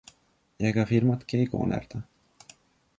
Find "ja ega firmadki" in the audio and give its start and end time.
0.63-1.39